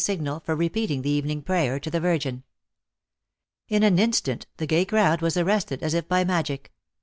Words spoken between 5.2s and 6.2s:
was arrested as if